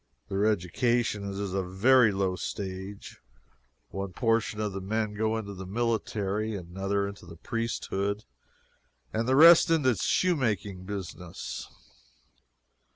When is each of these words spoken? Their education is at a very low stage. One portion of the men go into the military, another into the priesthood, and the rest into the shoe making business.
Their 0.29 0.47
education 0.47 1.23
is 1.29 1.53
at 1.53 1.59
a 1.59 1.61
very 1.61 2.11
low 2.11 2.35
stage. 2.35 3.21
One 3.91 4.13
portion 4.13 4.59
of 4.59 4.73
the 4.73 4.81
men 4.81 5.13
go 5.13 5.37
into 5.37 5.53
the 5.53 5.67
military, 5.67 6.55
another 6.55 7.07
into 7.07 7.27
the 7.27 7.35
priesthood, 7.37 8.25
and 9.13 9.27
the 9.27 9.35
rest 9.35 9.69
into 9.69 9.89
the 9.89 9.97
shoe 9.97 10.35
making 10.35 10.85
business. 10.85 11.67